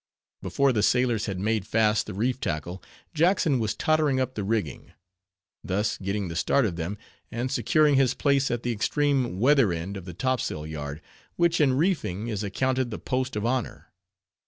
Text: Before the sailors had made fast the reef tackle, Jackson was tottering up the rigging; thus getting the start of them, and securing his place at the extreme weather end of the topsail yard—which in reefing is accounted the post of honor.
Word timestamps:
Before 0.41 0.73
the 0.73 0.81
sailors 0.81 1.27
had 1.27 1.37
made 1.39 1.67
fast 1.67 2.07
the 2.07 2.15
reef 2.15 2.39
tackle, 2.39 2.81
Jackson 3.13 3.59
was 3.59 3.75
tottering 3.75 4.19
up 4.19 4.33
the 4.33 4.43
rigging; 4.43 4.93
thus 5.63 5.99
getting 5.99 6.27
the 6.27 6.35
start 6.35 6.65
of 6.65 6.75
them, 6.75 6.97
and 7.29 7.51
securing 7.51 7.97
his 7.97 8.15
place 8.15 8.49
at 8.49 8.63
the 8.63 8.71
extreme 8.71 9.39
weather 9.39 9.71
end 9.71 9.97
of 9.97 10.05
the 10.05 10.15
topsail 10.15 10.65
yard—which 10.65 11.61
in 11.61 11.73
reefing 11.73 12.29
is 12.29 12.43
accounted 12.43 12.89
the 12.89 12.97
post 12.97 13.35
of 13.35 13.45
honor. 13.45 13.93